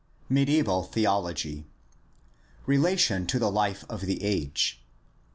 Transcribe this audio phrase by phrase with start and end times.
[0.29, 1.67] MEDIAEVAL THEOLOGY
[2.65, 4.81] Relation to the life of the age.